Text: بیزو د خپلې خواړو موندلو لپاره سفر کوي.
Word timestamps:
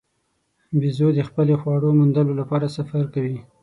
بیزو 0.79 1.07
د 1.15 1.19
خپلې 1.29 1.53
خواړو 1.61 1.89
موندلو 1.99 2.33
لپاره 2.41 2.73
سفر 2.77 3.03
کوي. 3.13 3.37